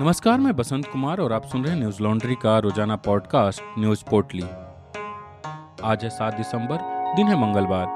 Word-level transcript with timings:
नमस्कार, 0.00 0.38
मैं 0.40 0.54
बसंत 0.56 0.86
कुमार 0.86 1.20
और 1.20 1.32
आप 1.32 1.44
सुन 1.44 1.64
रहे 1.64 1.72
हैं 1.72 1.80
न्यूज़ 1.80 2.02
लॉन्ड्री 2.02 2.34
का 2.34 2.58
रोज़ाना 2.58 2.96
पॉडकास्ट, 2.96 3.62
न्यूज़ 3.78 4.04
पोर्टली। 4.10 4.42
आज 5.84 6.04
है 6.04 6.10
सात 6.10 6.34
दिसंबर, 6.34 6.78
दिन 7.16 7.26
है 7.26 7.36
मंगलवार। 7.40 7.86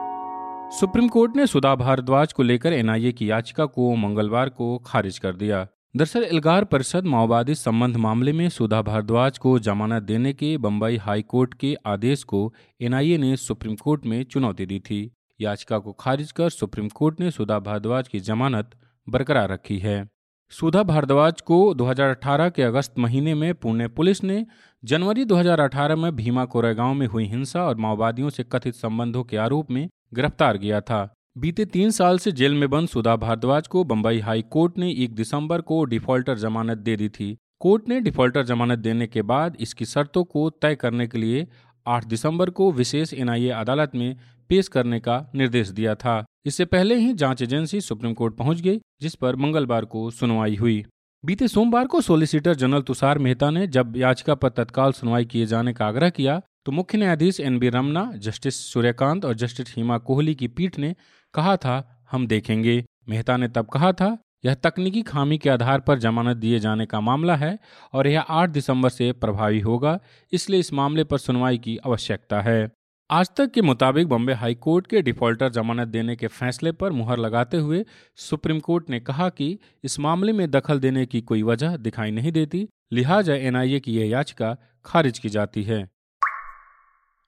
सुप्रीम 0.71 1.09
कोर्ट 1.09 1.37
ने 1.37 1.46
सुधा 1.46 1.75
भारद्वाज 1.75 2.32
को 2.32 2.43
लेकर 2.43 2.72
एनआईए 2.72 3.12
की 3.12 3.30
याचिका 3.30 3.67
को 3.67 3.95
मंगलवार 3.96 4.48
को 4.48 4.78
खारिज 4.78 5.19
कर 5.19 5.37
दिया। 5.37 5.67
दरअसल 5.96 6.24
एल्गार 6.24 6.64
परिषद 6.64 7.04
माओवादी 7.04 7.54
संबंध 7.54 7.96
मामले 7.96 8.32
में 8.32 8.48
सुधा 8.48 8.82
भारद्वाज 8.82 9.38
को 9.38 9.58
जमानत 9.58 10.02
देने 10.02 10.32
के 10.32 10.56
बम्बई 10.58 10.96
हाई 10.96 11.22
कोर्ट 11.22 11.54
के 11.54 11.76
आदेश 11.86 12.22
को 12.22 12.52
एनआईए 12.80 13.18
ने 13.18 13.36
सुप्रीम 13.36 13.74
कोर्ट 13.74 14.06
में 14.06 14.22
चुनौती 14.24 14.66
दी 14.66 14.80
थी। 14.80 15.10
याचिका 15.40 15.78
को 15.78 15.92
खारिज 15.92 16.32
कर 16.32 16.50
सुप्रीम 16.50 16.88
कोर्ट 16.88 17.20
ने 17.20 17.30
सुधा 17.30 17.59
भारद्वाज 17.59 18.09
की 18.09 18.20
जमानत 18.20 18.70
बरकरार 19.09 19.48
रखी 19.48 19.78
है। 19.78 20.13
सुधा 20.54 20.82
भारद्वाज 20.82 21.40
को 21.40 21.56
2018 21.74 22.50
के 22.50 22.62
अगस्त 22.62 22.98
महीने 22.98 23.34
में 23.34 23.54
पुणे 23.54 23.88
पुलिस 23.88 24.22
ने 24.24 24.46
जनवरी 24.82 25.24
2018 25.24 25.96
में 25.96 26.16
भीमा 26.16 26.45
कोरेगांव 26.45 26.92
में 26.95 27.06
हुई 27.06 27.24
हिंसा 27.24 27.62
और 27.62 27.76
माओवादियों 27.76 28.30
से 28.30 28.45
कथित 28.52 28.74
संबंधों 28.74 29.24
के 29.24 29.36
आरोप 29.36 29.70
में 29.70 29.88
गिरफ़्तार 30.14 30.59
किया 30.59 30.80
था। 30.80 31.14
बीते 31.38 31.64
तीन 31.64 31.90
साल 31.90 32.18
से 32.18 32.32
जेल 32.32 32.54
में 32.54 32.68
बंद 32.70 32.88
सुधा 32.88 33.16
भारद्वाज 33.16 33.66
को 33.66 33.84
बंबई 33.84 34.20
हाई 34.20 34.42
कोर्ट 34.42 34.78
ने 34.78 34.92
एक 34.95 35.14
दिसंबर 35.14 35.60
को 35.60 35.84
डिफॉल्टर 35.84 36.38
जमानत 36.38 36.78
दे 36.78 36.96
दी 36.96 37.09
थी। 37.09 37.36
कोर्ट 37.60 37.88
ने 37.88 38.00
डिफॉल्टर 38.00 38.45
जमानत 38.45 38.78
देने 38.78 39.06
के 39.06 39.23
बाद 39.23 39.56
इसकी 39.60 39.84
शर्तों 39.84 40.24
को 40.24 40.48
तय 40.50 40.74
करने 40.74 41.06
के 41.06 41.18
लिए 41.18 41.46
8 41.86 42.04
दिसंबर 42.04 42.50
को 42.50 42.73
विशेष 42.73 43.14
एनआईए 43.14 43.50
अदालत 43.50 43.90
में 43.95 44.16
पेश 44.48 44.68
करने 44.68 45.00
का 45.00 45.18
निर्देश 45.34 45.68
दिया 45.68 45.94
था। 45.94 46.24
इससे 46.46 46.64
पहले 46.64 46.94
ही 46.94 47.12
जाँच 47.12 47.42
एजेंसी 47.42 47.80
सुप्रीम 47.80 48.14
कोर्ट 48.14 48.36
पहुँच 48.36 48.60
गई, 48.60 48.80
जिस 49.00 49.14
पर 49.14 49.36
मंगलवार 49.36 49.84
को 49.84 50.10
सुनवाई 50.10 50.56
हुई। 50.56 50.84
बीते 51.24 51.48
सोमवार 51.48 51.86
को 51.86 52.00
सोलिसिटर 52.00 52.54
जनरल 52.54 52.82
तुषार 52.82 53.18
मेहता 53.18 53.51
ने 53.51 53.66
जब 53.66 53.96
याचिका 53.96 54.34
पर 54.34 54.48
तत्काल 54.48 54.92
सुनवाई 54.92 55.24
किए 55.24 55.46
जाने 55.46 55.73
का 55.73 55.86
आग्रह 55.86 56.10
किया 56.10 56.40
तो 56.66 56.73
मुख्य 56.73 56.98
न्यायाधीश 56.98 57.38
N 57.40 57.59
B 57.59 57.68
Ramana, 57.68 58.10
justice 58.16 58.56
Suryakant 58.73 59.24
और 59.24 59.34
जस्टिस 59.34 59.74
हिमा 59.76 59.98
कोहली 59.98 60.34
की 60.34 60.48
पीठ 60.48 60.79
ने 60.79 60.95
कहा 61.34 61.56
था, 61.56 62.04
हम 62.10 62.26
देखेंगे। 62.26 62.84
मेहता 63.08 63.36
ने 63.36 63.48
तब 63.48 63.66
कहा 63.66 63.92
था, 63.92 64.17
यह 64.45 64.55
तकनीकी 64.55 65.03
खामी 65.03 65.39
के 65.39 65.51
आधार 65.51 65.81
पर 65.81 65.98
जमानत 65.98 66.36
दिए 66.36 66.58
जाने 66.58 66.86
का 66.86 67.01
मामला 67.01 67.36
है 67.36 67.58
और 67.92 68.06
यह 68.06 68.20
8 68.20 68.51
दिसंबर 68.51 68.89
से 68.89 69.11
प्रभावी 69.12 69.61
होगा, 69.61 69.98
इसलिए 70.33 70.61
इस 70.61 70.73
मामले 70.73 71.05
पर 71.05 71.19
सुनवाई 71.19 71.58
की 71.58 71.77
आवश्यकता 71.77 72.41
है। 72.41 72.70
आज 73.11 73.31
तक 73.37 73.51
के 73.51 73.63
मुताबिक 73.63 74.09
बॉम्बे 74.09 74.33
हाई 74.33 74.55
कोर्ट 74.55 74.87
के 74.87 75.03
डिफॉल्टर 75.03 75.49
जमानत 75.49 75.89
देने 75.89 76.17
के 76.17 76.27
फैसले 76.27 76.73
पर 76.73 76.93
मुहर 76.93 77.19
लगाते 77.19 77.57
हुए 77.57 77.85
सुप्रीम 78.17 78.61
कोर्ट 78.61 78.91
ने 78.91 79.01
कहा 79.01 79.29
कि 79.29 79.59
इस 79.85 79.99
मामले 80.01 80.33
में 80.33 80.51
दखल 80.51 80.79
देने 80.81 81.07
की 81.07 81.21
कोई 81.21 81.43
वजह 81.43 81.77
दिखाई 81.77 82.11
नहीं 82.11 82.33
देती, 82.33 82.69
लिहाजा 82.93 83.35
एनआईए 83.35 83.81
की 83.81 83.97
यह 83.97 84.09
याचिका 84.09 84.57
खारिज 84.85 85.19
की 85.19 85.29
जाती 85.29 85.63
है। 85.63 85.83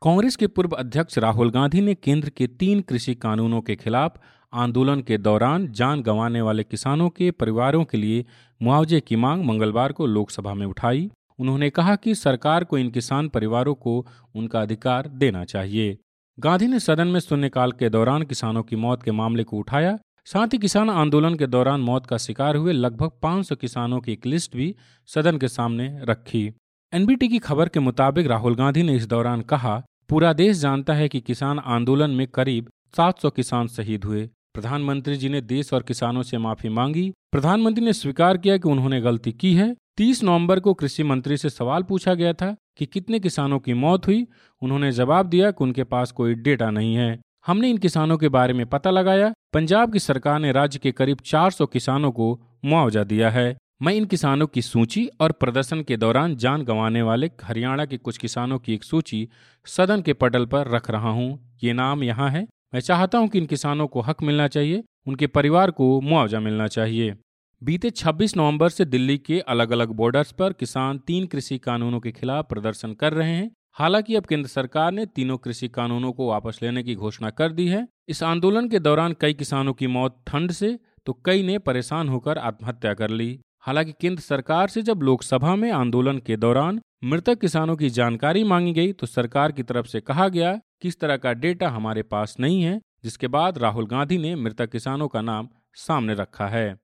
कांग्रेस 0.03 0.37
के 0.37 0.47
पूर्व 0.47 0.71
अध्यक्ष 0.71 1.19
राहुल 1.19 1.51
गांधी 1.51 1.81
ने 1.81 1.95
केंद्र 1.95 2.29
के 2.29 2.47
तीन 2.47 2.81
कृषि 2.81 3.15
कानूनों 3.15 3.61
के 3.61 3.77
खिलाफ 3.77 4.21
आंदोलन 4.53 5.01
के 5.01 5.19
दौरान 5.19 5.69
जान 5.73 6.03
गंवाने 6.03 6.41
वाले 6.41 6.65
किसानों 6.65 7.09
के 7.09 7.31
परिवारों 7.31 7.85
के 7.85 7.99
लिए 7.99 8.25
मुआवजे 8.63 9.01
की 9.01 9.17
मांग 9.17 9.45
मंगलवार 9.45 9.93
को 9.93 10.07
लोकसभा 10.07 10.55
में 10.55 10.67
उठाई। 10.67 11.11
उन्होंने 11.39 11.70
कहा 11.70 11.97
कि 11.97 12.15
सरकार 12.15 12.65
को 12.65 12.79
इन 12.79 12.91
किसान 12.91 13.29
परिवारों 13.29 13.75
को 13.75 14.06
उनका 14.34 14.62
अधिकार 14.62 15.09
देना 15.09 15.45
चाहिए। 15.45 15.98
गांधी 16.39 16.67
ने 16.67 16.81
सदन 16.81 17.09
में 17.09 17.20
शून्यकाल 17.20 17.73
के 17.73 17.89
दौरान 17.89 18.23
किसानों 18.23 18.62
की 18.62 18.77
मौत 18.77 19.03
के 19.03 19.11
मामले 19.11 19.45
को 19.45 19.57
उठाया। 19.57 19.98
साथ 20.25 20.47
ही 20.47 20.59
किसान 20.59 20.91
आंदोलन 20.91 21.34
के 21.34 21.47
दौरान 21.47 21.81
मौत 21.81 22.07
का 22.07 22.17
शिकार 22.17 22.57
हुए 22.57 22.73
लगभग 22.73 23.11
500 23.23 23.57
किसानों 23.57 24.01
की 24.01 24.12
एक 24.12 24.27
लिस्ट 24.27 24.57
भी 24.57 24.75
सदन 25.07 25.39
के 25.39 25.48
सामने 25.48 26.01
रखी। 26.03 26.55
एनबीटी 26.92 27.29
की 27.29 27.39
खबर 27.39 27.69
के 27.69 27.81
मुताबिक 27.81 28.27
राहुल 28.27 28.55
गांधी 28.55 28.83
ने 28.83 28.95
इस 28.97 29.07
दौरान 29.07 29.41
कहा, 29.41 29.83
पूरा 30.08 30.33
देश 30.33 30.57
जानता 30.57 30.95
है 30.95 31.08
कि 31.08 31.20
किसान 31.20 31.58
आंदोलन 31.58 32.11
में 32.11 32.27
करीब 32.27 32.68
700 32.97 33.30
किसान 33.30 33.68
शहीद 33.68 34.05
हुए। 34.05 34.30
प्रधानमंत्री 34.56 35.17
जी 35.17 35.28
ने 35.28 35.40
देश 35.40 35.72
और 35.72 35.83
किसानों 35.83 36.22
से 36.22 36.39
माफ़ी 36.39 36.68
मांगी। 36.68 37.12
प्रधानमंत्री 37.33 37.84
ने 37.84 37.92
स्वीकार 37.92 38.36
किया 38.36 38.56
कि 38.56 38.68
उन्होंने 38.68 39.00
गलती 39.00 39.33
की 39.33 39.55
है। 39.55 39.77
30 39.96 40.24
नवंबर 40.24 40.61
को 40.61 40.74
कृषि 40.74 41.02
मंत्री 41.02 41.36
से 41.36 41.50
सवाल 41.50 41.83
पूछा 41.83 42.14
गया 42.14 42.33
था 42.33 42.56
कि 42.77 42.86
कितने 42.86 43.20
किसानों 43.20 43.58
की 43.58 43.74
मौत 43.74 44.06
हुई। 44.06 44.27
उन्होंने 44.62 44.92
जवाब 44.92 45.27
दिया 45.27 45.50
कि 45.50 45.64
उनके 45.64 45.84
पास 45.84 46.11
कोई 46.11 46.34
डेटा 46.34 46.70
नहीं 46.70 46.94
है। 46.94 47.20
हमने 47.46 47.70
इन 47.70 47.78
किसानों 47.78 48.18
के 48.18 48.28
बारे 48.28 48.52
में 48.52 48.67
पता 48.67 48.90
लगाया। 48.90 49.33
पंजाब 49.52 49.92
की 49.92 49.98
सरकार 49.98 50.39
ने 50.39 50.52
राज्य 50.52 50.78
के 50.78 50.92
करीब 50.92 51.18
400 51.18 51.67
किसानों 51.67 52.12
को 52.12 52.42
मुआवजा 52.64 53.05
दिया 53.05 53.30
है। 53.30 53.56
मैं 53.83 53.94
इन 53.94 54.05
किसानों 54.05 54.46
की 54.46 54.62
सूची 54.62 55.11
और 55.20 55.33
प्रदर्शन 55.33 55.83
के 55.83 55.96
दौरान 55.96 56.36
जान 56.36 56.62
गंवाने 56.62 57.02
वाले 57.02 57.30
हरियाणा 57.42 57.84
के 57.84 57.96
कुछ 57.96 58.18
किसानों 58.18 58.58
की 58.58 58.74
एक 58.74 58.84
सूची 58.84 59.28
सदन 59.67 60.02
के 60.02 60.12
पटल 60.12 60.46
पर 60.46 60.68
रख 60.68 60.90
रहा 60.90 61.11
हूँ। 61.11 61.56
ये 61.64 61.73
नाम 61.73 62.02
यहाँ 62.02 62.30
है। 62.30 62.46
मैं 62.77 62.81
चाहता 62.81 63.19
हूँ 63.19 63.29
कि 63.29 63.39
इन 63.39 63.47
किसानों 63.47 63.87
को 63.87 64.01
हक 64.01 64.23
मिलना 64.23 64.48
चाहिए, 64.48 64.85
उनके 65.07 65.27
परिवार 65.27 65.70
को 65.70 66.01
मुआवजा 66.01 66.41
मिलना 66.41 66.67
चाहिए। 66.67 67.14
बीते 67.63 67.91
26 67.91 68.37
नवंबर 68.37 68.69
से 68.69 68.85
दिल्ली 68.85 69.19
के 69.19 69.39
अलग 69.41 69.70
अलग 69.70 69.89
बॉर्डर्स 69.89 70.33
पर 70.33 70.53
किसान 70.53 70.98
तीन 70.98 71.27
कृषि 71.27 71.59
कानूनों 71.59 72.01
के 72.01 72.13
खिलाफ 72.13 72.48
प्रदर्शन 72.48 72.92
कर 72.95 73.13
रहे 73.13 73.31
हैं। 73.31 73.51
हालाँकि 73.73 74.15
अब 74.15 74.27
केंद्र 74.27 74.48
सरकार 74.48 74.92
ने 74.92 75.07
तीनों 75.07 75.36
कृषि 75.36 75.69
कानूनों 75.69 76.13
को 76.13 76.29
वापस 76.29 76.59
लेने 76.63 76.83
की 76.83 76.95
घोषणा 76.95 77.31
कर 77.31 77.53
दी 77.53 77.69
है। 77.69 77.89
इस 78.09 78.23
आंदोलन 78.23 78.69
के 78.69 78.79
दौरान 78.79 79.17
कई 79.20 79.35
किसानों 79.35 79.73
की 79.73 79.86
मौत 79.86 80.23
ठंड 80.27 80.53
से 80.53 80.79
तो 81.07 81.13
कई 81.25 81.42
ने 81.42 81.59
परेशान 81.59 82.09
होकर 82.09 82.39
आत्महत्या 82.39 82.95
कर 82.95 83.11
ली। 83.11 83.41
हालाँकि 83.61 83.92
केंद्र 84.01 84.23
सरकार 84.23 84.69
से 84.69 84.83
जब 84.83 85.03
लोकसभा 85.03 85.57
में 85.57 85.70
आंदोलन 85.73 86.19
के 86.19 86.36
दौरान 86.36 86.81
मृतक 87.05 87.39
किसानों 87.40 87.77
की 87.77 87.89
जानकारी 87.90 88.45
मांगी 88.45 88.73
गई 88.73 88.92
तो 88.92 89.07
सरकार 89.07 89.52
की 89.52 89.62
तरफ़ 89.62 89.86
से 89.86 90.01
कहा 90.01 90.29
गया 90.29 90.52
कि 90.52 90.89
इस 90.89 91.01
तरह 91.01 91.17
का 91.17 91.33
डेटा 91.33 91.68
हमारे 91.68 92.02
पास 92.02 92.36
नहीं 92.40 92.62
है 92.62 92.80
जिसके 93.05 93.29
बाद 93.29 93.58
राहुल 93.58 93.86
गांधी 93.86 94.18
ने 94.18 94.34
मृतक 94.34 94.70
किसानों 94.70 95.08
का 95.08 95.20
नाम 95.20 95.48
सामने 95.74 96.14
रखा 96.14 96.46
है। 96.46 96.77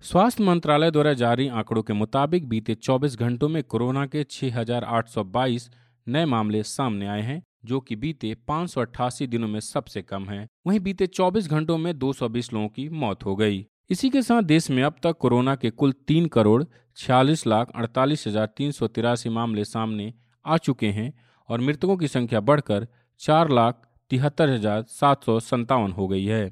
स्वास्थ्य 0.00 0.44
मंत्रालय 0.44 0.90
द्वारा 0.90 1.12
जारी 1.12 1.48
आंकड़ों 1.48 1.82
के 1.82 1.92
मुताबिक 1.92 2.48
बीते 2.48 2.74
24 2.74 3.18
घंटों 3.18 3.48
में 3.48 3.62
कोरोना 3.62 4.06
के 4.06 4.24
6,822 4.24 5.70
नए 6.08 6.24
मामले 6.24 6.62
सामने 6.62 7.06
आए 7.06 7.22
हैं 7.22 7.42
जो 7.64 7.80
कि 7.80 7.96
बीते 7.96 8.36
पाँच 8.48 8.70
सौ 8.70 8.80
अट्ठासी 8.80 9.26
दिनों 9.26 9.48
में 9.48 9.60
सबसे 9.60 10.02
कम 10.02 10.24
है। 10.24 10.46
वहीं 10.66 10.80
बीते 10.80 11.06
24 11.06 11.48
घंटों 11.48 11.78
में 11.78 11.98
220 11.98 12.52
लोगों 12.52 12.68
की 12.68 12.88
मौत 12.88 13.24
हो 13.24 13.36
गई। 13.36 13.66
इसी 13.90 14.10
के 14.10 14.22
साथ 14.22 14.42
देश 14.42 14.70
में 14.70 14.82
अब 14.82 14.94
तक 15.02 15.16
कोरोना 15.16 15.54
के 15.56 15.70
कुल 15.70 15.92
तीन 15.92 16.26
करोड़ 16.26 16.64
छियालीस 16.98 17.46
लाख 17.46 17.70
अड़तालीस 17.74 18.26
हज़ार 18.26 18.46
तीन 18.56 18.70
सौ 18.72 18.86
तिरासी 18.88 19.28
मामले 19.30 19.64
सामने 19.66 20.12
आ 20.44 20.56
चुके 20.58 20.86
हैं 20.92 21.12
और 21.48 21.60
मृतकों 21.60 21.96
की 21.96 22.08
संख्या 22.08 22.40
बढ़कर 22.42 22.86
चार 23.20 23.50
लाख 23.50 23.86
तिहत्तर 24.10 24.50
हज़ार 24.50 24.82
सात 24.90 25.24
सौ 25.24 25.38
संतावन 25.42 25.92
हो 25.92 26.08
गई 26.08 26.24
है। 26.26 26.42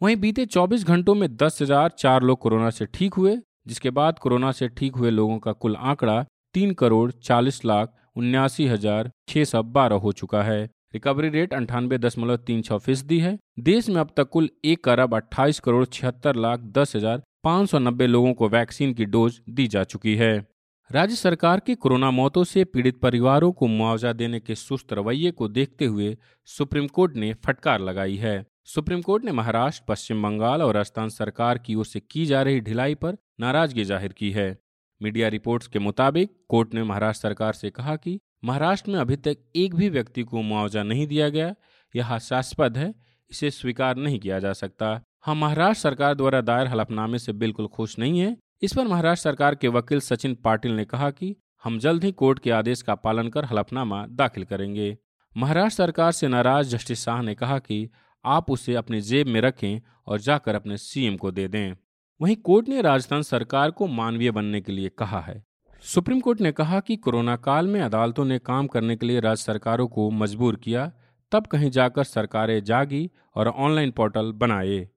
वहीं 0.00 0.16
बीते 0.16 0.46
24 0.48 0.84
घंटों 0.84 1.14
में 1.14 1.28
दस 1.36 1.62
हज़ार 1.62 1.90
चार 1.98 2.22
लोग 2.22 2.38
कोरोना 2.40 2.70
से 2.70 2.86
ठीक 2.94 3.14
हुए, 3.14 3.36
जिसके 3.68 3.90
बाद 3.92 4.18
कोरोना 4.18 4.52
से 4.52 4.68
ठीक 4.70 4.96
हुए 4.96 5.10
लोगों 5.10 5.38
का 5.38 5.52
कुल 5.54 5.76
आंकड़ा 5.78 6.22
तीन 6.54 6.72
करोड़ 6.74 7.10
चालीस 7.12 7.64
लाख 7.64 7.92
उन्यासी 8.16 8.66
हज़ार 8.68 9.10
छह 9.28 9.44
सौ 9.46 9.62
बारह 9.72 9.96
हो 9.96 10.12
चुका 10.14 10.42
है। 10.42 10.62
रिकवरी 10.94 11.28
रेट 11.30 11.54
अंठानवे 11.54 11.98
दशमलव 11.98 12.36
तीन 12.38 12.62
छह 12.62 12.78
फ़ीसदी 12.78 13.18
है। 13.20 13.38
देश 13.60 13.88
में 13.88 14.00
अब 14.00 14.10
तक 14.16 14.28
कुल 14.30 14.50
एक 14.66 14.88
अरब 14.88 15.14
अट्ठाईस 15.16 15.60
करोड़ 15.60 15.84
छिहत्तर 15.86 16.36
लाख 16.38 16.60
दस 16.72 16.96
हज़ार 16.96 17.22
पाँच 17.44 17.70
सौ 17.70 17.78
नब्बे 17.78 18.06
लोगों 18.06 18.32
को 18.34 18.48
वैक्सीन 18.48 18.92
की 18.94 19.04
डोज 19.04 19.40
दी 19.50 19.66
जा 19.66 19.82
चुकी 19.84 20.14
है। 20.16 20.46
राज्य 20.90 21.16
सरकार 21.16 21.60
की 21.60 21.74
कोरोना 21.74 22.10
मौतों 22.10 22.44
से 22.44 22.64
पीड़ित 22.64 23.00
परिवारों 23.00 23.50
को 23.52 23.66
मुआवजा 23.66 24.12
देने 24.12 24.40
के 24.40 24.54
सुस्त 24.54 24.92
रवैये 24.92 25.30
को 25.30 25.48
देखते 25.48 25.84
हुए 25.84 26.16
सुप्रीम 26.48 26.86
कोर्ट 26.88 27.16
ने 27.16 27.32
फटकार 27.44 27.80
लगाई 27.80 28.16
है। 28.16 28.44
सुप्रीम 28.64 29.02
कोर्ट 29.02 29.24
ने 29.24 29.32
महाराष्ट्र, 29.32 29.84
पश्चिम 29.88 30.22
बंगाल 30.22 30.62
और 30.62 30.74
राजस्थान 30.74 31.08
सरकार 31.08 31.58
की 31.58 31.74
ओर 31.74 31.86
से 31.86 32.00
की 32.00 32.26
जा 32.26 32.42
रही 32.42 32.60
ढिलाई 32.60 32.94
पर 32.94 33.16
नाराज़गी 33.40 33.84
ज़ाहिर 33.84 34.12
की 34.12 34.30
है। 34.30 34.56
मीडिया 35.00 35.28
रिपोर्ट्स 35.28 35.66
के 35.66 35.78
मुताबिक 35.80 36.34
कोर्ट 36.48 36.74
ने 36.74 36.82
महाराष्ट्र 36.84 37.28
सरकार 37.28 37.52
से 37.52 37.70
कहा 37.70 37.96
कि 37.96 38.18
महाराष्ट्र 38.44 38.90
में 38.90 38.98
अभी 39.00 39.16
तक 39.18 39.38
एक 39.56 39.74
भी 39.74 39.88
व्यक्ति 39.88 40.22
को 40.22 40.42
मुआवजा 40.42 40.82
नहीं 40.82 41.06
दिया 41.06 41.28
गया। 41.28 41.54
यह 41.94 42.06
हास्यास्पद 42.06 42.76
है, 42.78 42.94
इसे 43.30 43.50
स्वीकार 43.52 43.96
नहीं 43.96 44.18
किया 44.20 44.38
जा 44.38 44.52
सकता। 44.54 45.00
हम 45.26 45.38
महाराष्ट्र 45.38 45.82
सरकार 45.82 46.14
द्वारा 46.14 46.40
दायर 46.40 46.66
हलफनामे 46.66 47.18
से 47.18 47.32
बिल्कुल 47.32 47.66
खुश 47.66 47.98
नहीं 47.98 48.18
है। 48.20 48.36
इस 48.62 48.72
पर 48.74 48.86
महाराष्ट्र 48.86 49.30
सरकार 49.30 49.54
के 49.54 49.68
वकील 49.68 50.00
सचिन 50.00 50.34
पाटिल 50.34 50.72
ने 50.72 50.84
कहा 50.84 51.10
कि 51.10 51.36
हम 51.64 51.78
जल्द 51.78 52.04
ही 52.04 52.12
कोर्ट 52.12 52.38
के 52.38 52.50
आदेश 52.50 52.82
का 52.82 52.94
पालन 52.94 53.28
कर 53.28 53.44
हलफनामा 53.44 54.06
दाखिल 54.06 54.44
करेंगे। 54.44 54.96
महाराष्ट्र 55.36 55.84
सरकार 55.84 56.12
से 56.12 56.28
नाराज़ 56.28 56.68
जस्टिस 56.68 57.04
शाह 57.04 57.22
ने 57.22 57.34
कहा 57.34 57.58
कि 57.58 57.90
आप 58.24 58.50
उसे 58.50 58.74
अपनी 58.74 59.00
जेब 59.00 59.26
में 59.26 59.40
रखें 59.40 59.80
और 60.06 60.20
जाकर 60.20 60.54
अपने 60.54 60.76
सीएम 60.76 61.16
को 61.16 61.30
दे 61.30 61.48
दें। 61.48 61.74
वहीं 62.20 62.36
कोर्ट 62.36 62.68
ने 62.68 62.80
राजस्थान 62.82 63.22
सरकार 63.22 63.70
को 63.70 63.86
मानवीय 63.86 64.30
बनने 64.30 64.60
के 64.60 64.72
लिए 64.72 64.88
कहा 64.88 65.20
है। 65.20 65.44
सुप्रीम 65.82 66.20
कोर्ट 66.20 66.40
ने 66.40 66.52
कहा 66.52 66.80
कि 66.80 66.96
कोरोना 66.96 67.36
काल 67.36 67.66
में 67.66 67.80
अदालतों 67.80 68.24
ने 68.24 68.38
काम 68.38 68.66
करने 68.66 68.96
के 68.96 69.06
लिए 69.06 69.20
राज्य 69.20 69.42
सरकारों 69.42 69.86
को 69.88 70.10
मजबूर 70.10 70.56
किया, 70.56 70.92
तब 71.32 71.46
कहीं 71.46 71.70
जाकर 71.70 72.04
सरकारें 72.04 72.64
जागी 72.64 73.10
और 73.34 73.48
ऑनलाइन 73.48 73.90
पोर्टल 73.90 74.32
बनाए। 74.32 74.88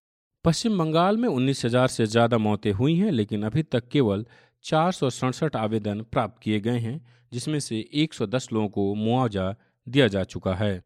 पश्चिम 0.45 0.77
बंगाल 0.77 1.18
में 1.18 1.27
उन्नीस 1.30 1.63
हज़ार 1.65 1.88
से 1.88 2.06
ज़्यादा 2.06 2.38
मौतें 2.38 2.71
हुई 2.71 2.95
हैं, 2.95 3.12
लेकिन 3.12 3.44
अभी 3.44 3.62
तक 3.63 3.88
केवल 3.88 4.25
चार 4.65 4.92
सौ 4.92 5.09
सड़सठ 5.09 5.56
आवेदन 5.56 6.01
प्राप्त 6.12 6.36
किए 6.44 6.59
गए 6.59 6.80
हैं, 6.80 7.00
जिसमें 7.31 7.59
से 7.59 7.80
110 7.94 8.47
लोगों 8.53 8.68
को 8.68 8.94
मुआवजा 8.95 9.56
दिया 9.88 10.07
जा 10.07 10.24
चुका 10.24 10.53
है। 10.53 10.81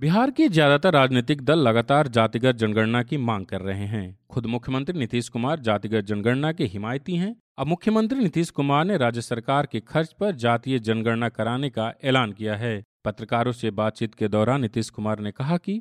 बिहार 0.00 0.30
के 0.30 0.48
ज़्यादातर 0.48 0.92
राजनीतिक 0.92 1.42
दल 1.44 1.58
लगातार 1.58 2.08
जातिगत 2.08 2.56
जनगणना 2.56 3.02
की 3.02 3.16
मांग 3.18 3.46
कर 3.46 3.60
रहे 3.60 3.86
हैं। 3.86 4.18
खुद 4.30 4.46
मुख्यमंत्री 4.46 4.98
नीतीश 4.98 5.28
कुमार 5.28 5.60
जातिगत 5.60 6.04
जनगणना 6.04 6.52
के 6.52 6.64
हिमायती 6.66 7.16
हैं। 7.16 7.34
अब 7.58 7.66
मुख्यमंत्री 7.66 8.18
नीतीश 8.18 8.50
कुमार 8.50 8.84
ने 8.84 8.96
राज्य 8.96 9.20
सरकार 9.20 9.66
के 9.66 9.80
खर्च 9.80 10.12
पर 10.12 10.34
जातीय 10.36 10.78
जनगणना 10.78 11.28
कराने 11.28 11.70
का 11.70 11.92
ऐलान 12.04 12.32
किया 12.32 12.56
है। 12.56 12.82
पत्रकारों 13.04 13.52
से 13.52 13.70
बातचीत 13.72 14.14
के 14.14 14.28
दौरान 14.28 14.60
नीतीश 14.60 14.90
कुमार 14.90 15.20
ने 15.20 15.30
कहा 15.30 15.56
कि 15.56 15.80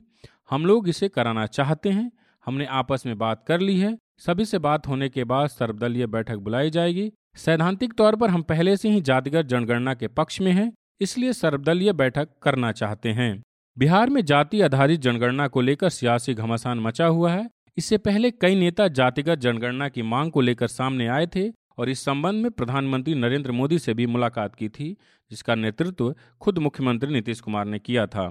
हम 0.50 0.66
लोग 0.66 0.90
इसे 0.90 1.08
कराना 1.10 1.46
चाहते 1.48 1.90
हैं 1.90 2.12
हमने 2.46 2.66
आपस 2.66 3.06
में 3.06 3.18
बात 3.18 3.44
कर 3.44 3.60
ली 3.60 3.80
है। 3.80 3.98
सभी 4.18 4.46
से 4.46 4.58
बात 4.60 4.88
होने 4.88 5.10
के 5.10 5.24
बाद 5.24 5.50
सर्वदलीय 5.50 6.08
बैठक 6.08 6.38
बुलाई 6.38 6.70
जाएगी। 6.70 7.12
सैद्धांतिक 7.36 7.94
तौर 7.94 8.16
पर 8.16 8.30
हम 8.30 8.42
पहले 8.42 8.76
से 8.78 8.90
ही 8.90 9.02
जातिगत 9.02 9.46
जनगणना 9.46 9.94
के 9.94 10.08
पक्ष 10.08 10.40
में 10.42 10.52
हैं, 10.52 10.72
इसलिए 11.02 11.34
सर्वदलीय 11.34 11.94
बैठक 11.94 12.30
करना 12.42 12.72
चाहते 12.72 13.10
हैं। 13.10 13.42
बिहार 13.78 14.10
में 14.10 14.24
जाति 14.26 14.62
आधारित 14.62 15.00
जनगणना 15.00 15.48
को 15.48 15.62
लेकर 15.62 15.90
सियासी 15.90 16.34
घमासान 16.34 16.80
मचा 16.80 17.06
हुआ 17.06 17.32
है। 17.32 17.50
इससे 17.78 17.98
पहले 17.98 18.32
कई 18.32 18.56
नेता 18.56 18.88
जातिगत 18.88 19.40
जनगणना 19.40 19.90
की 19.90 20.02
मांग 20.02 20.32
को 20.32 20.42
लेकर 20.42 20.68
सामने 20.68 21.08
आए 21.08 21.28
थे 21.28 21.48
और 21.78 21.90
इस 21.90 22.04
संबंध 22.06 22.44
में 22.44 22.52
प्रधानमंत्री 22.52 23.16
नरेंद्र 23.16 23.52
मोदी 23.52 23.80
से 23.80 23.94
भी 23.94 24.06
मुलाकात 24.06 24.56
की 24.56 24.70
थी, 24.70 24.96
जिसका 25.32 25.56
नेतृत्व 25.56 26.14
खुद 26.42 26.58
मुख्यमंत्री 26.58 27.14
नीतीश 27.14 27.40
कुमार 27.40 27.66
ने 27.66 27.80
किया 27.80 28.06
था। 28.08 28.28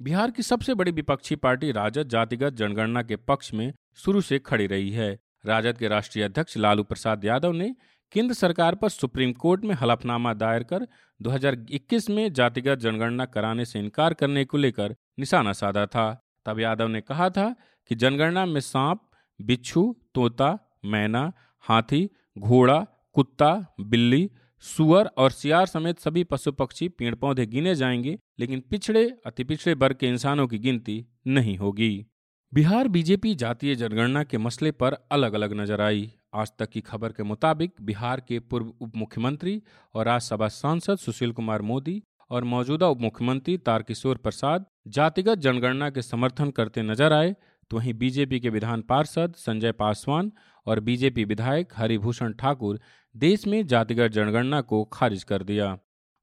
बिहार 0.00 0.30
की 0.30 0.42
सबसे 0.42 0.74
बड़ी 0.74 0.92
विपक्षी 0.92 1.36
पार्टी 1.36 1.72
राजद 1.72 2.08
जातिगत 2.08 2.52
जनगणना 2.52 3.02
के 3.02 3.16
पक्ष 3.16 3.54
में 3.54 3.72
शुरू 3.96 4.20
से 4.20 4.38
खड़ी 4.38 4.66
रही 4.66 4.90
है। 4.90 5.18
राजद 5.46 5.78
के 5.78 5.88
राष्ट्रीय 5.88 6.24
अध्यक्ष 6.24 6.56
लालू 6.56 6.82
प्रसाद 6.82 7.24
यादव 7.24 7.52
ने 7.52 7.76
केंद्र 8.12 8.34
सरकार 8.34 8.74
पर 8.74 8.88
सुप्रीम 8.88 9.32
कोर्ट 9.32 9.64
में 9.64 9.74
हलफनामा 9.74 10.34
दायर 10.34 10.62
कर 10.62 10.86
2021 11.22 12.10
में 12.10 12.32
जातिगत 12.32 12.78
जनगणना 12.78 13.24
कराने 13.24 13.64
से 13.64 13.78
इनकार 13.78 14.14
करने 14.14 14.44
को 14.44 14.58
लेकर 14.58 14.96
निशाना 15.18 15.52
साधा 15.52 15.86
था। 15.86 16.26
तब 16.46 16.60
यादव 16.60 16.88
ने 16.88 17.00
कहा 17.00 17.30
था 17.30 17.54
कि 17.88 17.94
जनगणना 17.94 18.46
में 18.46 18.60
सांप, 18.60 19.02
बिच्छू, 19.42 19.96
तोता, 20.14 20.58
मैना, 20.84 21.32
हाथी, 21.60 22.10
घोड़ा, 22.38 22.86
कुत्ता, 23.12 23.74
बिल्ली 23.80 24.30
सुअर 24.64 25.10
और 25.18 25.30
सियार 25.30 25.66
समेत 25.66 25.98
सभी 25.98 26.24
पशु 26.24 26.52
पक्षी 26.52 26.88
पेड़ 26.88 27.14
पौधे 27.14 27.46
गिने 27.46 27.74
जाएँगे, 27.74 28.18
लेकिन 28.40 28.62
पिछड़े 28.70 29.04
अति 29.26 29.44
पिछड़े 29.44 29.74
वर्ग 29.74 29.96
के 29.96 30.08
इंसानों 30.08 30.46
की 30.48 30.58
गिनती 30.58 31.04
नहीं 31.26 31.56
होगी। 31.58 32.06
बिहार 32.52 32.88
बीजेपी 32.88 33.34
जातीय 33.34 33.74
जनगणना 33.74 34.22
के 34.24 34.38
मसले 34.38 34.70
पर 34.72 34.96
अलग 35.12 35.34
अलग 35.34 35.52
नज़र 35.52 35.80
आई। 35.80 36.10
आज 36.34 36.52
तक 36.58 36.70
की 36.70 36.80
खबर 36.80 37.12
के 37.12 37.22
मुताबिक 37.22 37.72
बिहार 37.82 38.20
के 38.20 38.38
पूर्व 38.40 38.72
उप 38.80 38.96
मुख्यमंत्री 38.96 39.60
और 39.94 40.04
राज्यसभा 40.06 40.48
सांसद 40.48 40.98
सुशील 40.98 41.32
कुमार 41.32 41.62
मोदी 41.62 42.02
और 42.30 42.44
मौजूदा 42.44 42.88
उप 42.88 43.00
मुख्यमंत्री 43.00 43.56
तारकिशोर 43.58 44.16
प्रसाद 44.16 44.66
जातिगत 44.88 45.38
जनगणना 45.38 45.90
के 45.90 46.02
समर्थन 46.02 46.50
करते 46.50 46.82
नज़र 46.82 47.12
आए 47.12 47.34
तो 47.70 47.76
वहीं 47.76 47.94
बीजेपी 47.94 48.40
के 48.40 48.50
विधान 48.50 48.82
पार्षद 48.82 49.34
संजय 49.36 49.72
पासवान 49.72 50.30
और 50.66 50.80
बीजेपी 50.80 51.24
विधायक 51.24 51.72
हरिभूषण 51.76 52.32
ठाकुर 52.32 52.78
देश 53.14 53.46
में 53.46 53.66
जातिगत 53.66 54.12
जनगणना 54.12 54.60
को 54.62 54.82
खारिज 54.84 55.24
कर 55.24 55.42
दिया। 55.42 55.76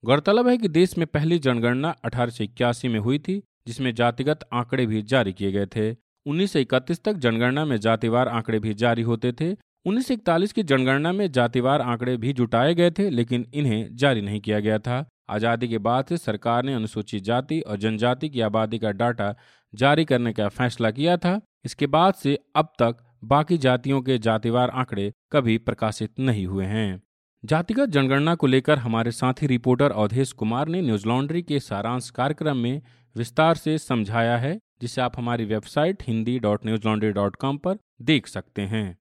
गौरतलब 0.04 0.48
है 0.48 0.58
कि 0.58 0.68
देश 0.70 0.98
में 0.98 1.08
पहली 1.08 1.40
जनगणना 1.40 1.96
अठारह 2.06 2.90
में 2.90 3.00
हुई 3.00 3.20
थी, 3.20 3.42
जिसमें 3.68 3.94
जातिगत 3.96 4.40
आंकड़े 4.54 4.86
भी 4.86 5.02
जारी 5.04 5.34
किए 5.34 5.52
गए 5.52 5.66
थे। 5.66 5.92
उन्नीस 6.26 6.54
सौ 6.54 6.60
इकतीस 6.60 7.04
तक 7.04 7.14
जनगणना 7.18 7.64
में 7.66 7.78
जातिवार 7.78 8.28
आंकड़े 8.30 8.60
भी 8.60 8.74
जारी 8.74 9.02
होते 9.02 9.32
थे। 9.32 9.52
उन्नीस 9.86 10.08
सौ 10.08 10.14
इकतालीस 10.14 10.54
की 10.54 10.64
जनगणना 10.64 11.12
में 11.12 11.32
जातिवार 11.32 11.82
आंकड़े 11.82 12.16
भी 12.18 12.34
जुटाए 12.34 12.74
गए 12.74 12.92
थे, 12.92 13.10
लेकिन 13.10 13.46
इन्हें 13.54 13.96
जारी 13.96 14.22
नहीं 14.22 14.40
किया 14.42 14.60
गया 14.60 14.78
था। 14.80 15.06
आज़ादी 15.30 15.68
के 15.68 15.78
बाद 15.78 16.06
से 16.06 16.18
सरकार 16.18 16.64
ने 16.64 16.74
अनुसूचित 16.74 17.24
जाति 17.24 17.60
और 17.62 17.78
जनजाति 17.78 18.30
की 18.30 18.42
आबादी 18.42 18.80
का 18.80 18.92
डाटा 18.92 19.34
जारी 19.74 20.06
करने 20.06 20.34
का 20.34 20.48
फैसला 20.50 20.92
किया 20.92 21.18
था। 21.18 21.40
इसके 21.66 21.88
बाद 21.88 22.14
से 22.14 22.38
अब 22.56 22.72
तक 22.82 22.98
बाकी 23.24 23.58
जातियों 23.58 24.02
के 24.02 24.18
जातिवार 24.18 24.70
आंकड़े 24.70 25.14
कभी 25.32 25.58
प्रकाशित 25.58 26.20
नहीं 26.20 26.46
हुए 26.46 26.66
हैं। 26.66 27.02
जातिगत 27.46 27.90
जनगणना 27.90 28.36
को 28.36 28.48
लेकर 28.48 28.78
हमारे 28.78 29.12
साथी 29.12 29.48
रिपोर्टर 29.48 29.92
अवधेश 29.92 30.32
कुमार 30.32 30.68
ने 30.68 30.82
न्यूज़ 30.82 31.08
लॉन्ड्री 31.08 31.42
के 31.42 31.60
सारांश 31.60 32.10
कार्यक्रम 32.10 32.58
में 32.58 32.82
विस्तार 33.16 33.56
से 33.56 33.78
समझाया 33.78 34.38
है, 34.38 34.60
जिसे 34.82 35.02
आप 35.02 35.14
हमारी 35.18 35.46
website 35.46 36.04
Hindi 36.08 36.40
dot 36.40 36.66
news 36.66 36.82
laundry 36.86 37.12
dot 37.12 37.36
com 37.36 37.58
पर 37.58 37.78
देख 38.02 38.28
सकते 38.28 38.62
हैं। 38.62 38.98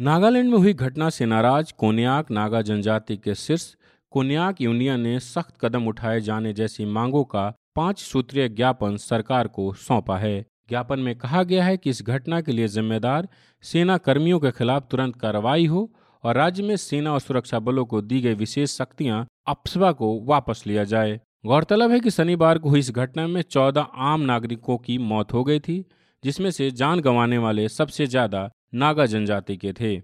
नागालैंड 0.00 0.50
में 0.50 0.58
हुई 0.58 0.72
घटना 0.72 1.10
से 1.10 1.26
नाराज़ 1.26 1.72
कोन्याक 1.78 2.30
नागा 2.30 2.62
जनजाति 2.62 3.16
के 3.16 3.34
शीर्ष 3.34 3.74
कोन्याक 4.10 4.60
यूनियन 4.60 5.00
ने 5.00 5.20
सख्त 5.20 5.54
कदम 5.60 5.86
उठाए 5.86 6.20
जाने 6.20 6.52
जैसी 6.52 6.84
मांगों 6.84 7.24
का 7.24 7.54
पाँच 7.76 7.98
सूत्रीय 7.98 8.48
ज्ञापन 8.48 8.96
सरकार 8.96 9.48
को 9.48 9.72
सौंपा 9.72 10.18
है। 10.18 10.49
ज्ञापन 10.70 11.00
में 11.00 11.14
कहा 11.18 11.42
गया 11.42 11.64
है 11.64 11.76
कि 11.76 11.90
इस 11.90 12.02
घटना 12.02 12.40
के 12.40 12.52
लिए 12.52 12.68
जिम्मेदार 12.68 13.28
सेना 13.64 13.96
कर्मियों 13.98 14.38
के 14.40 14.50
खिलाफ 14.50 14.86
तुरंत 14.90 15.16
कार्रवाई 15.16 15.66
हो 15.66 15.90
और 16.24 16.36
राज्य 16.36 16.62
में 16.62 16.76
सेना 16.76 17.12
और 17.12 17.20
सुरक्षा 17.20 17.58
बलों 17.58 17.84
को 17.84 18.00
दी 18.02 18.20
गई 18.20 18.34
विशेष 18.34 18.76
शक्तियाँ 18.76 19.26
अप्सवा 19.48 19.92
को 19.92 20.18
वापस 20.24 20.62
लिया 20.66 20.84
जाए। 20.84 21.18
गौरतलब 21.46 21.90
है 21.90 22.00
कि 22.00 22.10
शनिवार 22.10 22.58
को 22.58 22.68
हुई 22.68 22.78
इस 22.78 22.90
घटना 22.90 23.26
में 23.26 23.40
चौदह 23.42 23.86
आम 24.04 24.20
नागरिकों 24.22 24.76
की 24.78 24.98
मौत 24.98 25.32
हो 25.32 25.44
गई 25.44 25.60
थी, 25.60 25.84
जिसमें 26.24 26.50
से 26.50 26.70
जान 26.70 27.00
गंवाने 27.00 27.38
वाले 27.38 27.68
सबसे 27.68 28.06
ज़्यादा 28.06 28.50
नागा 28.74 29.06
जनजाति 29.06 29.56
के 29.56 29.72
थे। 29.72 29.94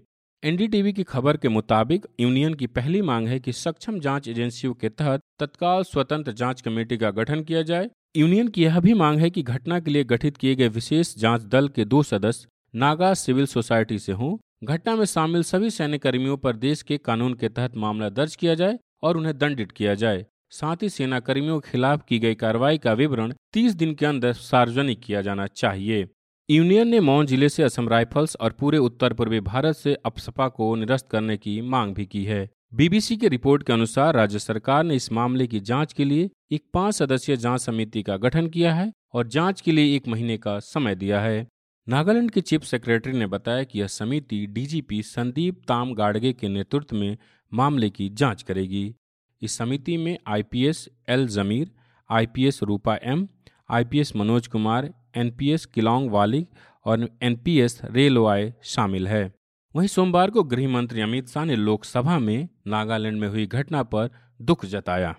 एनडीटीवी 0.43 0.93
की 0.93 1.03
खबर 1.03 1.37
के 1.37 1.49
मुताबिक 1.49 2.05
यूनियन 2.19 2.53
की 2.53 2.67
पहली 2.67 3.01
मांग 3.01 3.27
है 3.27 3.39
कि 3.39 3.53
सक्षम 3.53 3.99
जाँच 3.99 4.27
एजेंसियों 4.27 4.73
के 4.73 4.89
तहत 4.89 5.21
तत्काल 5.39 5.83
स्वतंत्र 5.83 6.31
जाँच 6.31 6.61
कमेटी 6.61 6.97
का 6.97 7.11
गठन 7.11 7.43
किया 7.43 7.61
जाए 7.61 7.89
यूनियन 8.17 8.47
की 8.47 8.63
यह 8.63 8.79
भी 8.79 8.93
मांग 8.93 9.19
है 9.19 9.29
कि 9.29 9.41
घटना 9.43 9.79
के 9.79 9.91
लिए 9.91 10.03
गठित 10.03 10.37
किए 10.37 10.55
गए 10.55 10.67
विशेष 10.67 11.13
जाँच 11.17 11.41
दल 11.41 11.67
के 11.67 11.85
दो 11.85 12.01
सदस्य 12.03 12.47
नागा 12.73 13.13
सिविल 13.13 13.45
सोसाइटी 13.45 13.99
से 13.99 14.11
हों। 14.11 14.37
घटना 14.63 14.95
में 14.95 15.05
शामिल 15.05 15.43
सभी 15.43 15.69
सैन्य 15.69 15.97
कर्मियों 15.97 16.37
पर 16.37 16.55
देश 16.55 16.81
के 16.81 16.97
कानून 16.97 17.33
के 17.33 17.49
तहत 17.49 17.75
मामला 17.77 18.09
दर्ज 18.09 18.35
किया 18.35 18.55
जाए 18.55 18.79
और 19.03 19.17
उन्हें 19.17 19.37
दंडित 19.37 19.71
किया 19.71 19.93
जाए। 19.93 20.25
साथ 20.51 20.83
ही 20.83 20.89
सेना 20.89 21.19
कर्मियों 21.19 21.59
के 21.59 21.69
खिलाफ 21.71 22.03
की 22.07 22.19
गई 22.19 22.35
कार्रवाई 22.35 22.77
का 22.77 22.93
विवरण 22.93 23.33
30 23.53 23.75
दिन 23.75 23.93
के 23.93 24.05
अंदर 24.05 24.33
सार्वजनिक 24.33 24.99
किया 24.99 25.21
जाना 25.21 25.47
चाहिए। 25.47 26.07
यूनियन 26.49 26.87
ने 26.87 26.99
मौन 26.99 27.25
ज़िले 27.25 27.49
से 27.49 27.63
असम 27.63 27.89
राइफल्स 27.89 28.35
और 28.41 28.51
पूरे 28.51 28.77
उत्तर 28.77 29.13
पूर्वी 29.13 29.39
भारत 29.39 29.75
से 29.75 29.93
अपसपा 30.05 30.47
को 30.47 30.75
निरस्त 30.75 31.07
करने 31.11 31.37
की 31.37 31.61
मांग 31.61 31.93
भी 31.95 32.05
की 32.05 32.23
है। 32.23 32.49
बीबीसी 32.73 33.15
की 33.17 33.27
रिपोर्ट 33.27 33.63
के 33.63 33.73
अनुसार 33.73 34.15
राज्य 34.15 34.39
सरकार 34.39 34.83
ने 34.83 34.95
इस 34.95 35.11
मामले 35.11 35.47
की 35.47 35.59
जाँच 35.59 35.93
के 35.93 36.05
लिए 36.05 36.29
एक 36.51 36.63
पाँच 36.73 36.95
सदस्यीय 36.95 37.37
जाँच 37.37 37.61
समिति 37.61 38.01
का 38.03 38.17
गठन 38.17 38.47
किया 38.47 38.73
है 38.73 38.91
और 39.13 39.27
जाँच 39.27 39.61
के 39.61 39.71
लिए 39.71 39.95
एक 39.95 40.07
महीने 40.07 40.37
का 40.37 40.57
समय 40.59 40.95
दिया 40.95 41.21
है। 41.21 41.47
नागालैंड 41.87 42.31
के 42.31 42.41
चीफ 42.41 42.63
सेक्रेटरी 42.63 43.13
ने 43.13 43.27
बताया 43.27 43.63
कि 43.63 43.79
यह 43.79 43.87
समिति 43.87 44.45
डीजीपी 44.45 45.01
संदीप 45.03 45.61
ताम 45.67 45.93
गाड़गे 45.93 46.33
के 46.33 46.47
नेतृत्व 46.47 46.95
में 46.95 47.17
मामले 47.51 47.89
की 47.89 48.09
जाँच 48.09 48.43
करेगी। 48.43 48.95
इस 49.41 49.57
समिति 49.57 49.97
में 49.97 50.17
IPS 50.27 50.87
L 51.09 51.27
Zameer, 51.27 51.71
IPS 52.09 52.63
Roopa 52.63 52.95
M, 53.03 53.27
IPS 53.69 54.15
Manoj 54.15 54.47
Kumar, 54.47 54.93
NPS 55.17 55.65
Keylong 55.65 56.11
वाली 56.11 56.45
और 56.85 57.09
एनपीएस 57.21 57.81
रेलवाय 57.85 58.53
शामिल 58.63 59.07
है। 59.07 59.36
वहीं 59.77 59.87
सोमवार 59.87 60.29
को 60.29 60.43
गृह 60.43 60.67
मंत्री 60.69 61.01
अमित 61.01 61.27
शाह 61.29 61.45
ने 61.45 61.55
लोकसभा 61.55 62.19
में 62.19 62.47
नागालैंड 62.67 63.19
में 63.19 63.27
हुई 63.27 63.45
घटना 63.45 63.83
पर 63.83 64.09
दुख 64.41 64.65
जताया। 64.65 65.15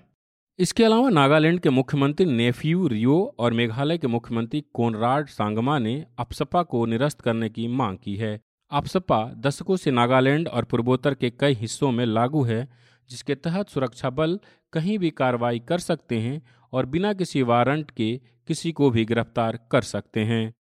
इसके 0.58 0.84
अलावा 0.84 1.08
नागालैंड 1.08 1.60
के 1.60 1.70
मुख्यमंत्री 1.70 2.26
नेफ्यू 2.26 2.86
रियो 2.88 3.36
और 3.38 3.52
मेघालय 3.52 3.98
के 3.98 4.06
मुख्यमंत्री 4.06 4.64
कोनराड 4.74 5.28
सांगमा 5.28 5.78
ने 5.78 6.06
अपसपा 6.18 6.62
को 6.62 6.86
निरस्त 6.86 7.20
करने 7.20 7.48
की 7.48 7.68
मांग 7.68 7.98
की 7.98 8.16
है। 8.16 8.40
अपसपा 8.70 9.32
दशकों 9.36 9.76
से 9.76 9.90
नागालैंड 9.90 10.48
और 10.48 10.64
पूर्वोत्तर 10.64 11.14
के 11.14 11.30
कई 11.30 11.54
हिस्सों 11.54 11.90
में 11.92 12.06
लागू 12.06 12.42
है, 12.42 12.68
जिसके 13.10 13.34
तहत 13.34 13.68
सुरक्षा 13.68 14.10
बल 14.10 14.38
कहीं 14.72 14.98
भी 14.98 15.10
कार्रवाई 15.10 15.58
कर 15.58 15.78
सकते 15.78 16.18
हैं 16.18 16.42
और 16.72 16.86
बिना 16.86 17.12
किसी 17.12 17.42
वारंट 17.42 17.90
के 17.90 18.20
किसी 18.48 18.72
को 18.72 18.90
भी 18.90 19.04
गिरफ़्तार 19.04 19.68
कर 19.72 19.82
सकते 19.82 20.20
हैं। 20.20 20.54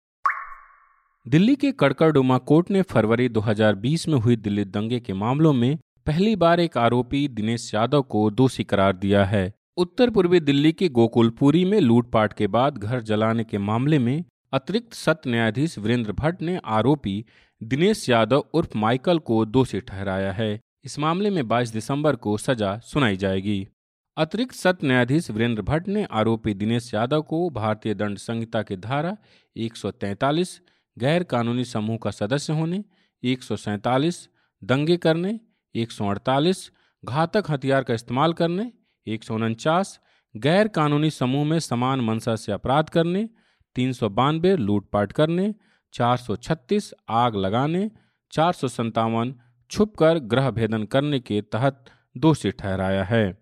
दिल्ली 1.28 1.56
के 1.56 1.72
कड़कड़डुमा 1.72 2.38
कोर्ट 2.38 2.70
ने 2.72 2.82
फरवरी 2.82 3.30
2020 3.30 4.08
में 4.08 4.16
हुई 4.16 4.36
दिल्ली 4.36 4.64
दंगे 4.66 5.00
के 5.00 5.14
मामलों 5.14 5.54
में 5.54 5.78
पहली 6.06 6.36
बार 6.36 6.60
एक 6.60 6.78
आरोपी 6.78 7.28
दिनेश 7.28 7.74
यादव 7.74 8.02
को 8.02 8.30
दोषी 8.30 8.64
करार 8.64 8.96
दिया 8.96 9.26
है। 9.26 9.54
उत्तर 9.78 10.10
पूर्वी 10.10 10.40
दिल्ली 10.40 10.72
के 10.72 10.90
गोकुलपुरी 10.90 11.66
में 11.66 11.80
लूटपाट 11.80 12.34
के 12.34 12.48
बाद 12.48 12.78
घर 12.78 13.02
जलाने 13.02 13.44
के 13.44 13.58
मामले 13.58 14.00
में 14.00 14.24
अतिरिक्त 14.54 14.94
सत्य 14.94 15.30
न्यायाधीश 15.30 15.78
वीरेंद्र 15.80 16.12
भट्ट 16.12 16.42
ने 16.42 16.60
आरोपी 16.66 17.26
दिनेश 17.64 18.10
यादव 18.10 18.44
उर्फ़ 18.54 18.78
माइकल 18.78 19.20
को 19.20 19.46
दोषी 19.46 19.80
ठहराया 19.80 20.32
है। 20.32 20.60
इस 20.86 20.98
मामले 21.00 21.30
में 21.30 21.48
22 21.48 21.74
दिसंबर 21.74 22.16
को 22.16 22.38
सजा 22.38 22.78
सुनाई 22.78 23.18
जाएगी। 23.18 23.68
अतिरिक्त 24.18 24.56
सत्य 24.56 24.88
न्यायाधीश 24.88 25.30
वीरेंद्र 25.32 25.62
भट्ट 25.62 25.88
ने 25.88 26.08
आरोपी 26.12 26.54
दिनेश 26.54 26.94
यादव 26.94 27.22
को 27.22 27.50
भारतीय 27.50 27.94
दंड 27.94 28.18
संहिता 28.18 28.62
की 28.62 28.76
धारा 28.78 29.16
143 29.56 30.60
गैर 30.98 31.24
कानूनी 31.24 31.66
समूह 31.66 31.98
का 31.98 32.12
सदस्य 32.12 32.54
होने, 32.54 32.84
एक 33.24 33.44
सौ 33.44 33.56
सैंतालीस, 33.56 34.30
दंगे 34.64 34.98
करने, 34.98 35.40
एक 35.76 35.92
सौ 35.92 36.08
अड़तालीस, 36.08 36.72
घातक 37.06 37.44
हथियार 37.50 37.84
का 37.84 37.94
इस्तेमाल 37.94 38.34
करने, 38.34 38.72
एक 39.08 39.24
सौ 39.24 39.36
उनचास 39.36 40.00
गैर 40.38 40.68
कानूनी 40.68 41.10
समूह 41.10 41.46
में 41.46 41.60
समान 41.60 42.02
मंशा 42.02 42.36
से 42.36 42.52
अपराध 42.52 42.90
करने, 42.90 43.30
तीन 43.76 43.94
सौ 43.94 44.10
बानवे, 44.10 44.56
लूटपाट 44.56 45.12
करने 45.12 45.56
436 45.94 46.94
आग 47.10 47.36
लगाने, 47.36 47.92
चार 48.32 48.54
सौ 48.54 48.68
संतावन 48.68 49.36
छुपकर 49.70 50.20
ग्रह 50.20 50.52
भेदन 50.52 50.84
करने 50.84 51.20
के 51.20 51.42
तहत 51.42 51.86
दोषी 52.18 52.52
ठहराया 52.52 53.04
है। 53.04 53.38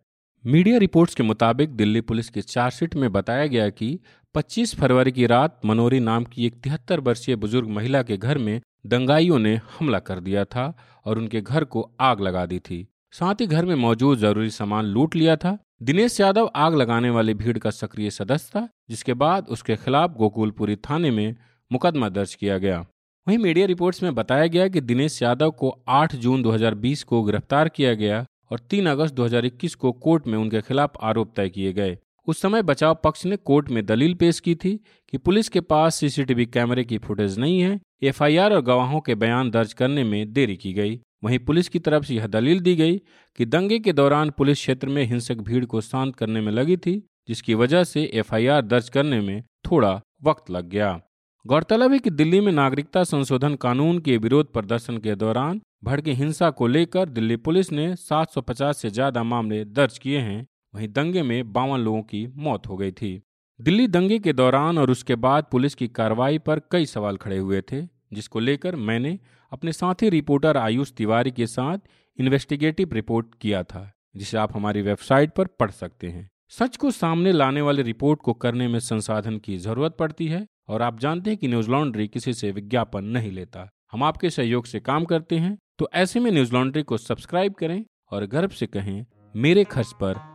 मीडिया 0.46 0.78
रिपोर्ट्स 0.78 1.16
के 1.16 1.24
मुताबिक 1.24 1.70
दिल्ली 1.70 2.02
पुलिस 2.02 2.30
की 2.30 2.42
चार्जशीट 2.42 2.96
में 2.96 3.12
बताया 3.12 3.48
गया 3.48 3.70
कि 3.70 4.00
25 4.36 4.74
फरवरी 4.76 5.12
की 5.12 5.26
रात 5.26 5.60
मनोरी 5.66 6.00
नाम 6.00 6.24
की 6.24 6.46
एक 6.46 6.56
तिहत्तर 6.62 7.00
वर्षीय 7.00 7.36
बुज़ुर्ग 7.36 7.68
महिला 7.68 8.02
के 8.04 8.18
घर 8.18 8.38
में 8.38 8.62
दंगाइयों 8.86 9.38
ने 9.40 9.56
हमला 9.56 10.00
कर 10.00 10.20
दिया 10.20 10.44
था 10.46 10.66
और 11.06 11.18
उनके 11.18 11.42
घर 11.42 11.64
को 11.64 11.84
आग 12.00 12.22
लगा 12.22 12.46
दी 12.46 12.60
थी। 12.60 12.88
साथ 13.12 13.42
ही 13.42 13.48
घर 13.48 13.66
में 13.66 13.76
मौजूद 13.76 14.18
ज़रूरी 14.18 14.50
सामान 14.50 14.86
लूट 14.86 15.16
लिया 15.16 15.36
था। 15.36 15.58
दिनेश 15.82 16.20
यादव 16.20 16.52
आग 16.56 16.76
लगाने 16.76 17.10
वाली 17.10 17.34
भीड़ 17.34 17.58
का 17.58 17.70
सक्रिय 17.70 18.10
सदस्य 18.10 18.52
था, 18.56 18.68
जिसके 18.90 19.14
बाद 19.14 19.48
उसके 19.50 19.76
खिलाफ 19.76 20.18
गोकुलपुरी 20.18 20.76
थाने 20.76 21.12
में 21.12 21.36
मुकदमा 21.72 22.10
दर्ज 22.10 22.36
किया 22.36 22.58
गया। 22.58 22.86
वहीं 23.28 23.38
मीडिया 23.38 23.66
रिपोर्ट्स 23.66 24.04
में 24.04 24.16
बताया 24.16 24.48
गया 24.48 24.68
कि 24.68 24.82
दिनेश 24.82 25.22
यादव 25.22 25.52
को 25.52 25.76
8 25.88 26.16
जून 26.16 26.44
2020 26.44 27.04
को 27.04 27.24
गिरफ़्तार 27.24 27.70
किया 27.70 27.94
गया 27.94 28.26
और 28.52 28.60
3 28.60 28.88
अगस्त 28.88 29.14
2021 29.14 29.76
को 29.76 29.92
कोर्ट 29.92 30.28
में 30.28 30.38
उनके 30.38 30.62
खिलाफ 30.62 30.98
आरोप 31.04 31.34
तय 31.36 31.50
किए 31.50 31.74
गए। 31.74 31.98
उस 32.28 32.42
समय 32.42 32.62
बचाव 32.64 32.98
पक्ष 33.04 33.26
ने 33.26 33.36
कोर्ट 33.38 33.70
में 33.70 33.86
दलील 33.86 34.14
पेश 34.14 34.40
की 34.40 34.56
थी 34.56 34.76
कि 35.10 35.18
पुलिस 35.18 35.50
के 35.50 35.62
पास 35.62 35.96
सीसीटीवी 35.96 36.46
कैमरे 36.46 36.84
की 36.84 36.98
फुटेज 36.98 37.38
नहीं 37.40 37.60
है, 37.62 37.80
एफआईआर 38.04 38.54
और 38.54 38.62
गवाहों 38.62 39.00
के 39.00 39.16
बयान 39.16 39.50
दर्ज 39.52 39.74
करने 39.74 40.04
में 40.04 40.34
देरी 40.34 40.56
की 40.56 40.74
गई। 40.74 41.00
वहीं 41.24 41.40
पुलिस 41.40 41.70
की 41.70 41.80
तरफ़ 41.80 42.04
से 42.04 42.16
यह 42.16 42.28
दलील 42.28 42.60
दी 42.60 42.76
गई 42.76 42.98
कि 43.40 43.46
दंगे 43.46 43.80
के 43.80 43.94
दौरान 43.94 44.30
पुलिस 44.30 44.58
क्षेत्र 44.58 44.88
में 44.88 45.04
हिंसक 45.04 45.42
भीड़ 45.42 45.64
को 45.66 45.82
शांत 45.82 46.16
करने 46.16 46.42
में 46.42 46.52
लगी 46.52 46.78
थी, 46.78 47.02
जिसकी 47.28 47.54
वजह 47.54 47.84
से 47.84 48.04
एफआईआर 48.14 48.62
दर्ज 48.62 48.90
करने 48.90 49.20
में 49.22 49.44
थोड़ा 49.72 50.02
वक्त 50.24 50.50
लग 50.52 50.70
गया। 50.70 51.00
गौरतलब 51.46 51.92
है 51.92 52.00
कि 52.00 52.10
दिल्ली 52.10 52.40
में 52.42 52.52
नागरिकता 52.52 53.04
संशोधन 53.04 53.56
कानून 53.56 54.00
के 54.00 54.18
विरोध 54.18 54.52
प्रदर्शन 54.54 54.98
के 54.98 55.16
दौरान 55.16 55.62
भड़की 55.84 56.14
हिंसा 56.14 56.50
को 56.50 56.68
लेकर 56.68 57.10
दिल्ली 57.10 57.36
पुलिस 57.38 57.72
ने 57.72 57.96
750 57.96 58.74
से 58.74 58.90
ज़्यादा 58.90 59.24
मामले 59.24 59.64
दर्ज 59.66 59.98
किए 59.98 60.20
हैं 60.20 60.46
वहीं 60.76 60.88
दंगे 60.88 61.22
में 61.24 61.52
बावन 61.54 61.80
लोगों 61.80 62.02
की 62.04 62.26
मौत 62.38 62.68
हो 62.68 62.78
गई 62.78 62.92
थी। 62.92 63.22
दिल्ली 63.60 63.88
दंगे 63.88 64.18
के 64.20 64.34
दौरान 64.34 64.78
और 64.78 64.92
उसके 64.92 65.16
बाद 65.18 65.46
पुलिस 65.52 65.76
की 65.76 65.88
कार्रवाई 65.90 66.38
पर 66.38 66.62
कई 66.72 66.86
सवाल 66.86 67.18
खड़े 67.18 67.38
हुए 67.38 67.62
थे, 67.62 67.82
जिसको 68.14 68.40
लेकर 68.40 68.76
मैंने 68.78 69.18
अपने 69.52 69.72
साथी 69.74 70.10
रिपोर्टर 70.10 70.58
आयुष 70.58 70.92
तिवारी 70.92 71.32
के 71.32 71.48
साथ 71.48 71.78
इन्वेस्टिगेटिव 72.20 72.94
रिपोर्ट 72.94 73.28
किया 73.42 73.64
था, 73.64 73.92
जिसे 74.16 74.38
आप 74.38 74.56
हमारी 74.56 74.82
वेबसाइट 74.82 75.34
पर 75.34 75.48
पढ़ 75.50 75.72
सकते 75.72 76.08
हैं। 76.08 76.30
सच 76.50 76.78
को 76.78 76.92
सामने 76.92 77.32
लाने 77.32 77.62
वाले 77.62 77.82
रिपोर्ट 77.84 78.20
को 78.22 78.34
करने 78.36 78.68
में 78.68 78.80
संसाधन 78.82 79.38
की 79.38 79.58
ज़रूरत 79.60 79.96
पड़ती 80.00 80.28
है 80.28 80.46
और 80.68 80.82
आप 80.82 81.00
जानते 81.00 81.30
हैं 81.30 81.40
कि 81.40 81.48
न्यूज़ 81.48 81.72
लॉन्ड्री 81.72 82.08
किसी 82.08 82.34
से 82.34 82.52
विज्ञापन 82.52 83.04
नहीं 83.14 83.32
लेता। 83.32 83.70
हम 83.92 84.04
आपके 84.04 84.30
सहयोग 84.30 84.66
से 84.66 84.80
काम 84.82 85.06
करते 85.06 85.38
हैं 85.38 85.58
तो 85.80 85.90
ऐसे 85.94 86.20
में 86.20 86.32
न्यूज़ 86.32 86.54
लॉन्ड्री 86.54 86.84
को 86.84 86.98
सब्सक्राइब 86.98 87.54
करें 87.54 87.84
और 88.12 88.26
गर्व 88.28 88.50
से 88.50 88.68
कहें, 88.68 89.06
मेरे 89.36 89.64
खर्च 89.64 89.94
पर 89.94 90.35